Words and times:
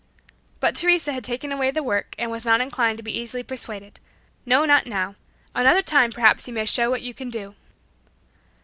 But 0.59 0.75
Teresa 0.75 1.13
had 1.13 1.23
taken 1.23 1.51
away 1.51 1.69
the 1.69 1.83
work, 1.83 2.15
and 2.17 2.31
was 2.31 2.43
not 2.43 2.59
inclined 2.59 2.97
to 2.97 3.03
be 3.03 3.15
easily 3.15 3.43
persuaded. 3.43 3.99
"No, 4.47 4.65
not 4.65 4.87
now! 4.87 5.13
Another 5.53 5.83
time 5.83 6.09
perhaps 6.09 6.47
you 6.47 6.55
may 6.55 6.65
show 6.65 6.89
what 6.89 7.03
you 7.03 7.13
can 7.13 7.29
do." 7.29 7.53